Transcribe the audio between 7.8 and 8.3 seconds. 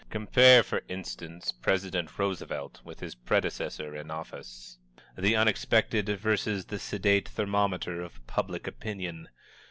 of